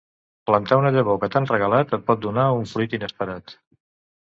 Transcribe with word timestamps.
Plantar 0.49 0.79
una 0.81 0.91
llavor 0.95 1.19
que 1.25 1.29
t'han 1.35 1.47
regalat 1.51 1.95
et 1.99 2.07
pot 2.09 2.25
donar 2.25 2.49
un 2.63 2.67
fruit 2.75 2.99
inesperat 3.01 3.57